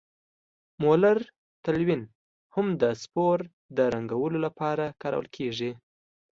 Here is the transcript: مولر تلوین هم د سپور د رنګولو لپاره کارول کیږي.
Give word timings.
مولر 0.83 1.19
تلوین 1.63 2.01
هم 2.55 2.67
د 2.81 2.83
سپور 3.01 3.37
د 3.77 3.77
رنګولو 3.93 4.37
لپاره 4.45 4.85
کارول 5.01 5.27
کیږي. 5.35 5.71